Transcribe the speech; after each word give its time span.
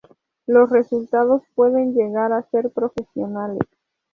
Los 0.47 0.71
resultados 0.71 1.43
pueden 1.53 1.93
llegar 1.93 2.33
a 2.33 2.41
ser 2.49 2.71
profesionales. 2.71 3.61